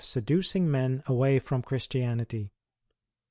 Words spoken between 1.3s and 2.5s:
from Christianity.